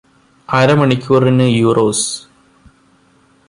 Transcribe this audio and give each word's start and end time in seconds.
അരമണിക്കൂറിന് 0.49 1.47
യൂറോസ് 1.55 2.07